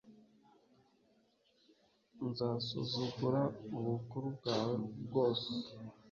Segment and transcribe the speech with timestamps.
[2.27, 3.41] nzasuzugura
[3.77, 4.73] ubukuru bwawe
[5.05, 5.49] bwose